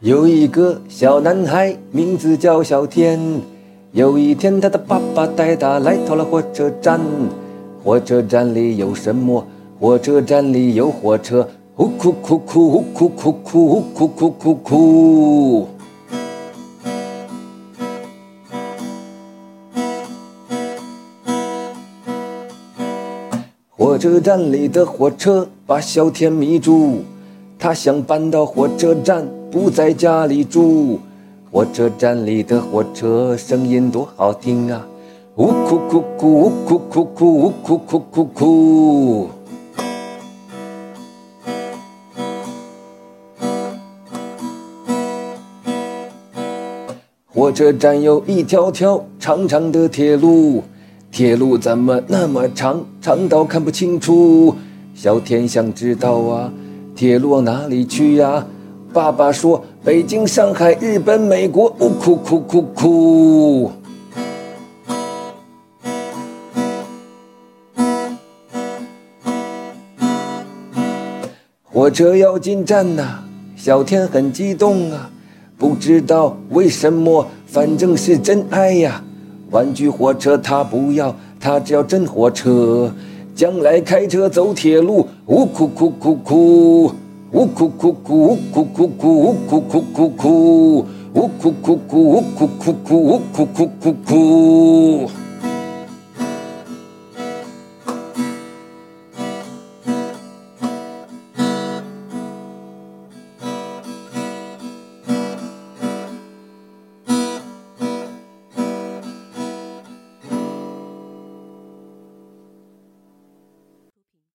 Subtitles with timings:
[0.00, 3.18] 有一个小男孩，名字叫小天。
[3.92, 7.00] 有一天，他的爸爸带他来到了火车站。
[7.82, 9.46] 火车站里有什么？
[9.80, 11.48] 火车站里有火车。
[11.74, 15.68] 呼哭哭哭，呼哭哭哭，呼哭哭哭哭。
[23.70, 26.98] 火车站里的火车把小天迷住，
[27.58, 31.00] 他想搬到火车站，不在家里住。
[31.50, 34.86] 火车站里的火车声音多好听啊！
[35.36, 39.28] 呜哭哭哭，呜哭哭哭，呜哭哭哭哭。
[47.32, 50.62] 火车站有一条条长长的铁路。
[51.10, 54.54] 铁路怎么那么长，长到看不清楚？
[54.94, 56.52] 小天想知道啊，
[56.94, 58.46] 铁路往哪里去呀？
[58.96, 61.66] 爸爸说：北京、上海、日本、美国。
[61.80, 63.70] 呜哭哭哭哭！
[71.64, 73.18] 火车要进站呐，
[73.54, 75.10] 小天很激动啊，
[75.58, 79.04] 不知道为什么，反正是真爱呀。
[79.50, 82.90] 玩具火车他不要，他只要真火车。
[83.34, 86.92] 将来开车走铁路，呜哭哭哭哭，哭
[87.44, 87.68] 哭